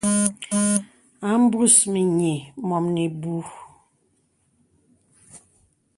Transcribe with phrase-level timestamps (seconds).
[1.29, 2.33] A mbus mìnyì
[2.67, 3.41] mɔ̀m ìbùù.